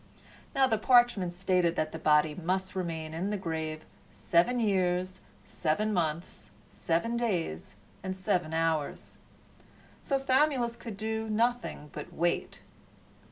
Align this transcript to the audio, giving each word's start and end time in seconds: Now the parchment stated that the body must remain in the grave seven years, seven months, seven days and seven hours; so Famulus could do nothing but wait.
Now 0.55 0.65
the 0.65 0.79
parchment 0.79 1.31
stated 1.31 1.75
that 1.75 1.91
the 1.91 1.99
body 1.99 2.33
must 2.33 2.75
remain 2.75 3.13
in 3.13 3.29
the 3.29 3.37
grave 3.37 3.85
seven 4.11 4.59
years, 4.59 5.21
seven 5.45 5.93
months, 5.93 6.49
seven 6.71 7.17
days 7.17 7.75
and 8.01 8.17
seven 8.17 8.51
hours; 8.51 9.17
so 10.01 10.17
Famulus 10.17 10.75
could 10.75 10.97
do 10.97 11.29
nothing 11.29 11.91
but 11.93 12.11
wait. 12.11 12.63